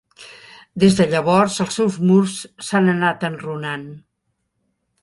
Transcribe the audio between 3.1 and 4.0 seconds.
enrunant.